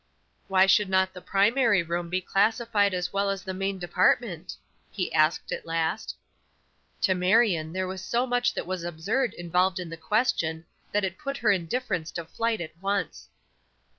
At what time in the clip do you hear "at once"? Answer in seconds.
12.61-13.29